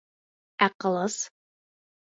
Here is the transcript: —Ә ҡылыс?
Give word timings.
—Ә 0.69 0.71
ҡылыс? 0.85 1.21